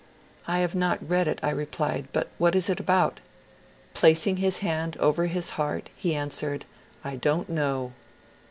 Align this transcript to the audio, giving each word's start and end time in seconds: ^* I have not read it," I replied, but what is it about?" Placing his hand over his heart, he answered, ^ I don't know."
^* 0.01 0.03
I 0.47 0.57
have 0.61 0.73
not 0.73 1.07
read 1.07 1.27
it," 1.27 1.39
I 1.43 1.51
replied, 1.51 2.07
but 2.11 2.29
what 2.39 2.55
is 2.55 2.71
it 2.71 2.79
about?" 2.79 3.19
Placing 3.93 4.37
his 4.37 4.57
hand 4.57 4.97
over 4.97 5.27
his 5.27 5.51
heart, 5.61 5.91
he 5.95 6.15
answered, 6.15 6.65
^ 7.05 7.07
I 7.07 7.17
don't 7.17 7.47
know." 7.49 7.93